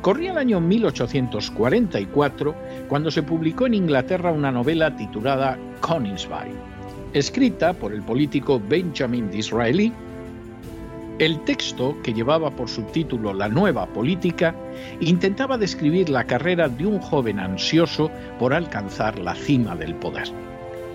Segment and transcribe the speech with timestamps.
[0.00, 2.54] Corría el año 1844
[2.88, 6.52] cuando se publicó en Inglaterra una novela titulada Coningsby,
[7.12, 9.92] escrita por el político Benjamin Disraeli.
[11.18, 14.54] El texto, que llevaba por subtítulo La nueva política,
[15.00, 20.28] intentaba describir la carrera de un joven ansioso por alcanzar la cima del poder.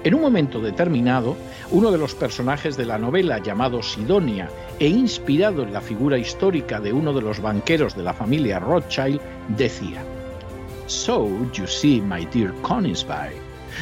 [0.03, 1.37] En un momento determinado,
[1.69, 4.49] uno de los personajes de la novela, llamado Sidonia
[4.79, 9.21] e inspirado en la figura histórica de uno de los banqueros de la familia Rothschild,
[9.57, 10.03] decía:
[10.87, 13.29] So you see, my dear Coningsby,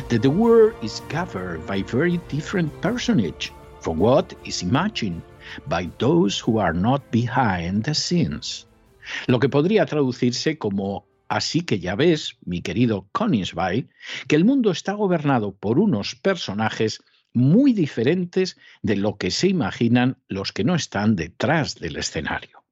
[0.09, 5.21] that the world is governed by very different personage from what is imagined
[5.67, 8.67] by those who are not behind the scenes.
[9.27, 13.87] Lo que podría traducirse como Así que ya ves, mi querido Coningsby,
[14.27, 17.03] que el mundo está gobernado por unos personajes
[17.33, 22.65] muy diferentes de lo que se imaginan los que no están detrás del escenario.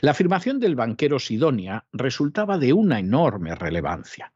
[0.00, 4.32] La afirmación del banquero Sidonia resultaba de una enorme relevancia.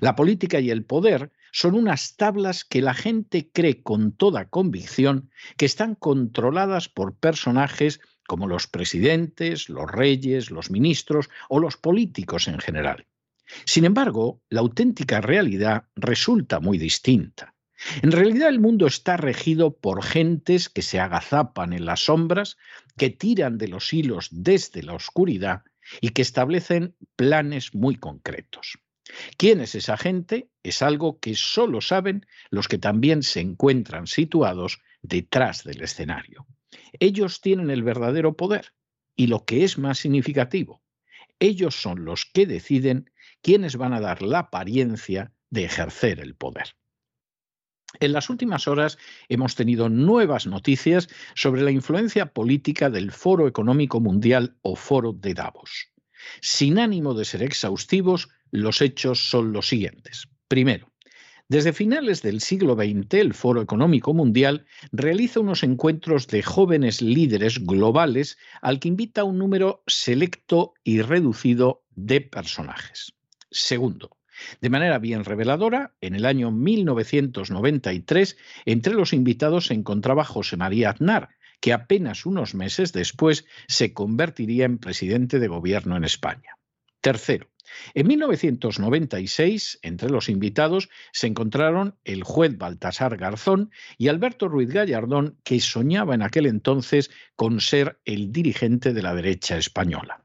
[0.00, 5.30] La política y el poder son unas tablas que la gente cree con toda convicción
[5.56, 12.46] que están controladas por personajes como los presidentes, los reyes, los ministros o los políticos
[12.46, 13.06] en general.
[13.64, 17.54] Sin embargo, la auténtica realidad resulta muy distinta.
[18.02, 22.58] En realidad el mundo está regido por gentes que se agazapan en las sombras,
[22.98, 25.62] que tiran de los hilos desde la oscuridad
[26.02, 28.78] y que establecen planes muy concretos.
[29.38, 30.50] ¿Quién es esa gente?
[30.62, 36.46] Es algo que solo saben los que también se encuentran situados detrás del escenario.
[37.00, 38.72] Ellos tienen el verdadero poder
[39.16, 40.82] y lo que es más significativo,
[41.40, 43.10] ellos son los que deciden
[43.42, 46.74] quiénes van a dar la apariencia de ejercer el poder.
[48.00, 48.98] En las últimas horas
[49.28, 55.32] hemos tenido nuevas noticias sobre la influencia política del Foro Económico Mundial o Foro de
[55.32, 55.88] Davos.
[56.42, 60.28] Sin ánimo de ser exhaustivos, los hechos son los siguientes.
[60.48, 60.92] Primero,
[61.48, 67.64] desde finales del siglo XX, el Foro Económico Mundial realiza unos encuentros de jóvenes líderes
[67.64, 73.14] globales al que invita un número selecto y reducido de personajes.
[73.50, 74.18] Segundo,
[74.60, 78.36] de manera bien reveladora, en el año 1993,
[78.66, 81.30] entre los invitados se encontraba José María Aznar,
[81.60, 86.58] que apenas unos meses después se convertiría en presidente de gobierno en España.
[87.00, 87.48] Tercero,
[87.94, 95.38] en 1996, entre los invitados se encontraron el juez Baltasar Garzón y Alberto Ruiz Gallardón,
[95.44, 100.24] que soñaba en aquel entonces con ser el dirigente de la derecha española.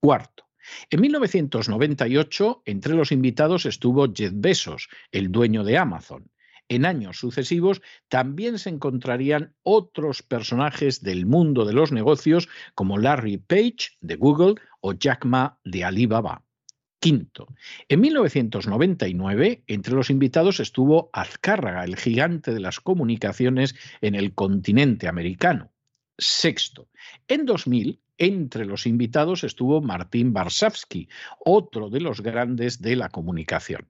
[0.00, 0.46] Cuarto,
[0.90, 6.30] en 1998, entre los invitados estuvo Jeff Bezos, el dueño de Amazon.
[6.68, 13.38] En años sucesivos también se encontrarían otros personajes del mundo de los negocios como Larry
[13.38, 16.45] Page de Google o Jack Ma de Alibaba.
[17.06, 17.46] Quinto,
[17.88, 25.06] en 1999, entre los invitados estuvo Azcárraga, el gigante de las comunicaciones en el continente
[25.06, 25.70] americano.
[26.18, 26.88] Sexto,
[27.28, 31.08] en 2000, entre los invitados estuvo Martín Barsavsky,
[31.44, 33.88] otro de los grandes de la comunicación.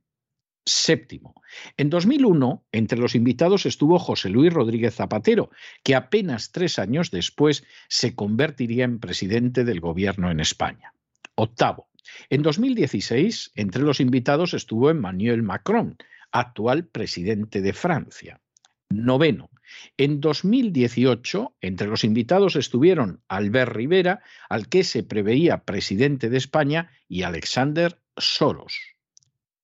[0.67, 1.43] Séptimo.
[1.79, 5.49] En 2001, entre los invitados estuvo José Luis Rodríguez Zapatero,
[5.83, 10.93] que apenas tres años después se convertiría en presidente del gobierno en España.
[11.35, 11.89] Octavo.
[12.31, 15.97] En 2016, entre los invitados estuvo Emmanuel Macron,
[16.33, 18.41] actual presidente de Francia.
[18.89, 19.51] Noveno.
[19.97, 26.91] En 2018, entre los invitados estuvieron Albert Rivera, al que se preveía presidente de España,
[27.09, 28.79] y Alexander Soros.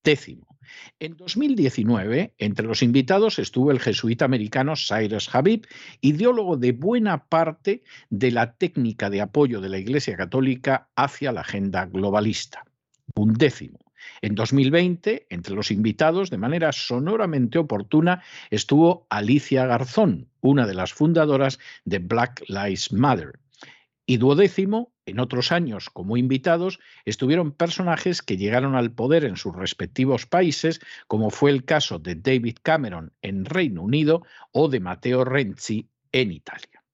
[0.02, 0.51] Décimo.
[1.00, 5.66] En 2019, entre los invitados estuvo el jesuita americano Cyrus Habib,
[6.00, 11.42] ideólogo de buena parte de la técnica de apoyo de la Iglesia Católica hacia la
[11.42, 12.64] agenda globalista.
[13.14, 13.78] Undécimo.
[14.20, 20.92] En 2020, entre los invitados, de manera sonoramente oportuna, estuvo Alicia Garzón, una de las
[20.92, 23.38] fundadoras de Black Lives Matter.
[24.12, 29.56] Y duodécimo, en otros años como invitados, estuvieron personajes que llegaron al poder en sus
[29.56, 34.22] respectivos países, como fue el caso de David Cameron en Reino Unido
[34.52, 36.84] o de Matteo Renzi en Italia.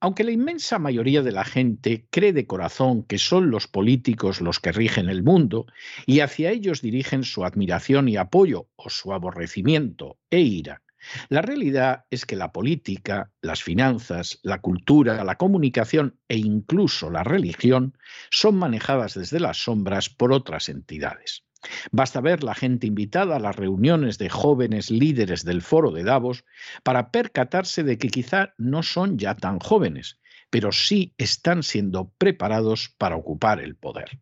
[0.00, 4.60] Aunque la inmensa mayoría de la gente cree de corazón que son los políticos los
[4.60, 5.64] que rigen el mundo
[6.04, 10.82] y hacia ellos dirigen su admiración y apoyo o su aborrecimiento e ira,
[11.28, 17.24] la realidad es que la política, las finanzas, la cultura, la comunicación e incluso la
[17.24, 17.96] religión
[18.30, 21.44] son manejadas desde las sombras por otras entidades.
[21.90, 26.44] Basta ver la gente invitada a las reuniones de jóvenes líderes del foro de Davos
[26.84, 32.94] para percatarse de que quizá no son ya tan jóvenes, pero sí están siendo preparados
[32.96, 34.20] para ocupar el poder.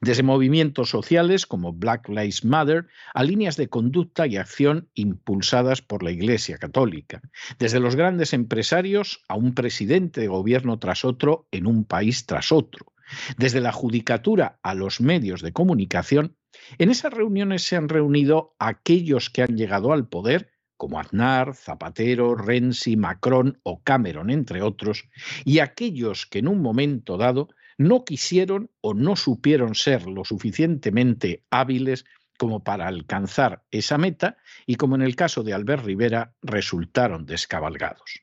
[0.00, 6.02] Desde movimientos sociales como Black Lives Matter a líneas de conducta y acción impulsadas por
[6.02, 7.20] la Iglesia Católica.
[7.58, 12.52] Desde los grandes empresarios a un presidente de gobierno tras otro en un país tras
[12.52, 12.92] otro.
[13.36, 16.36] Desde la judicatura a los medios de comunicación
[16.78, 22.34] en esas reuniones se han reunido aquellos que han llegado al poder, como Aznar, Zapatero,
[22.34, 25.08] Renzi, Macron o Cameron, entre otros,
[25.44, 31.44] y aquellos que en un momento dado no quisieron o no supieron ser lo suficientemente
[31.50, 32.04] hábiles
[32.36, 38.20] como para alcanzar esa meta y como en el caso de Albert Rivera resultaron descabalgados.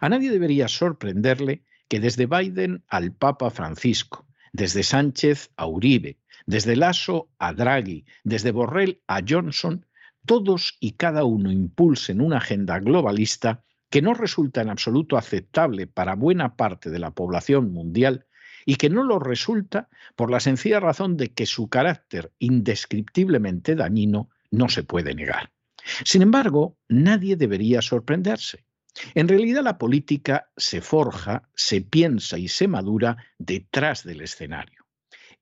[0.00, 6.76] A nadie debería sorprenderle que desde Biden al Papa Francisco, desde Sánchez a Uribe, desde
[6.76, 9.86] Lasso a Draghi, desde Borrell a Johnson,
[10.26, 16.14] todos y cada uno impulsen una agenda globalista que no resulta en absoluto aceptable para
[16.14, 18.26] buena parte de la población mundial
[18.64, 24.30] y que no lo resulta por la sencilla razón de que su carácter indescriptiblemente dañino
[24.50, 25.50] no se puede negar.
[26.04, 28.64] Sin embargo, nadie debería sorprenderse.
[29.14, 34.84] En realidad la política se forja, se piensa y se madura detrás del escenario.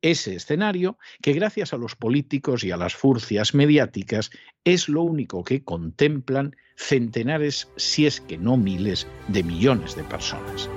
[0.01, 4.31] Ese escenario que gracias a los políticos y a las furcias mediáticas
[4.65, 10.69] es lo único que contemplan centenares, si es que no miles, de millones de personas.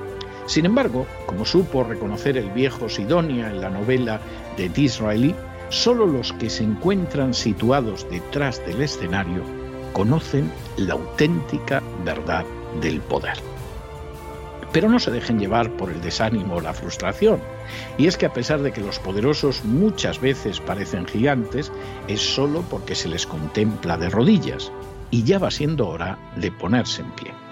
[0.45, 4.21] Sin embargo, como supo reconocer el viejo Sidonia en la novela
[4.57, 5.35] de Disraeli,
[5.69, 9.43] solo los que se encuentran situados detrás del escenario
[9.93, 12.45] conocen la auténtica verdad
[12.81, 13.37] del poder.
[14.71, 17.39] Pero no se dejen llevar por el desánimo o la frustración.
[17.97, 21.71] Y es que a pesar de que los poderosos muchas veces parecen gigantes,
[22.09, 24.71] es solo porque se les contempla de rodillas.
[25.11, 27.44] Y ya va siendo hora de ponerse en pie.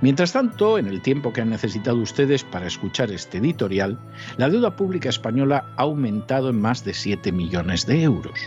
[0.00, 3.98] Mientras tanto, en el tiempo que han necesitado ustedes para escuchar este editorial,
[4.36, 8.38] la deuda pública española ha aumentado en más de 7 millones de euros.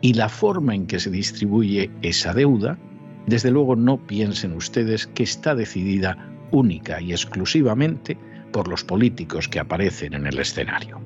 [0.00, 2.78] Y la forma en que se distribuye esa deuda,
[3.26, 6.16] desde luego no piensen ustedes que está decidida
[6.50, 8.16] única y exclusivamente
[8.52, 11.00] por los políticos que aparecen en el escenario.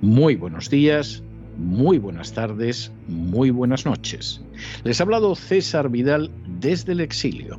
[0.00, 1.22] Muy buenos días,
[1.56, 4.40] muy buenas tardes, muy buenas noches.
[4.82, 7.58] Les ha hablado César Vidal desde el exilio.